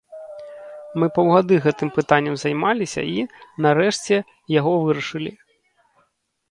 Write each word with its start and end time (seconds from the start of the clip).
Мы 1.01 1.05
паўгады 1.17 1.53
гэтым 1.65 1.89
пытаннем 1.97 2.35
займаліся 2.45 3.01
і, 3.17 3.27
нарэшце, 3.67 4.15
яго 4.59 4.73
вырашылі. 4.87 5.31